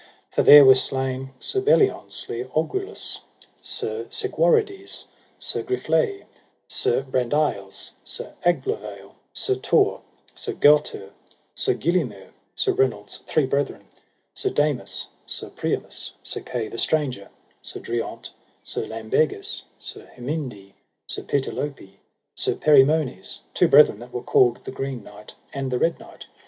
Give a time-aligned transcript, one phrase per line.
[0.31, 3.21] For there was slain Sir Belliance le Orgulous,
[3.61, 5.05] Sir Segwarides,
[5.37, 6.25] Sir Griflet,
[6.67, 10.01] Sir Brandiles, Sir Aglovale, Sir Tor;
[10.33, 11.11] Sir Gauter,
[11.53, 13.85] Sir Gillimer, Sir Reynolds' three brethren;
[14.33, 17.29] Sir Damas, Sir Priamus, Sir Kay the Stranger,
[17.61, 18.31] Sir Driant,
[18.63, 20.73] Sir Lambegus, Sir Herminde;
[21.05, 21.99] Sir Pertilope,
[22.33, 26.25] Sir Perimones, two brethren that were called the Green Knight and the Red Knight.